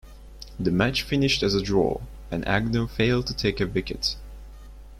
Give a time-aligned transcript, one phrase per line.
[0.59, 2.01] The match finished as a draw,
[2.31, 4.15] and Agnew failed to take a wicket.